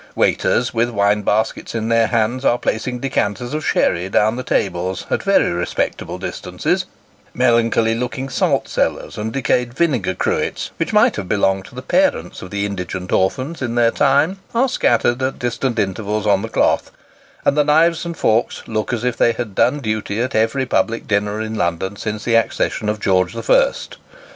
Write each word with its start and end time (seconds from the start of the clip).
Waiters, 0.15 0.73
with 0.73 0.89
wine 0.89 1.21
baskets 1.21 1.75
in 1.75 1.89
their 1.89 2.07
hands, 2.07 2.43
are 2.43 2.57
placing 2.57 2.97
decanters 3.01 3.53
of 3.53 3.63
sherry 3.63 4.09
down 4.09 4.35
the 4.35 4.41
tables, 4.41 5.05
at 5.11 5.21
very 5.21 5.51
respectable 5.51 6.17
distances; 6.17 6.85
melancholy 7.35 7.93
looking 7.93 8.27
salt 8.27 8.67
cellars, 8.67 9.15
and 9.15 9.31
decayed 9.31 9.75
vinegar 9.75 10.15
cruets, 10.15 10.71
which 10.77 10.91
might 10.91 11.17
have 11.17 11.29
belonged 11.29 11.65
to 11.65 11.75
the 11.75 11.83
parents 11.83 12.41
of 12.41 12.49
the 12.49 12.65
indigent 12.65 13.11
orphans 13.11 13.61
in 13.61 13.75
their 13.75 13.91
time, 13.91 14.39
are 14.55 14.67
scattered 14.67 15.21
at 15.21 15.37
distant 15.37 15.77
intervals 15.77 16.25
on 16.25 16.41
the 16.41 16.49
cloth; 16.49 16.89
and 17.45 17.55
the 17.55 17.63
knives 17.63 18.03
and 18.03 18.17
forks 18.17 18.63
look 18.65 18.91
as 18.91 19.03
if 19.03 19.15
they 19.15 19.33
had 19.33 19.53
done 19.53 19.79
duty 19.81 20.19
at 20.19 20.33
every 20.33 20.65
public 20.65 21.07
dinner 21.07 21.39
in 21.39 21.53
London 21.53 21.95
since 21.95 22.23
the 22.23 22.33
accession 22.33 22.89
of 22.89 22.99
George 22.99 23.33
the 23.33 23.43
First. 23.43 23.97